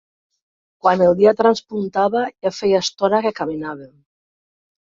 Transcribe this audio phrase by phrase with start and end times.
[0.85, 3.93] Quan el dia traspuntava ja feia estona que caminàvem.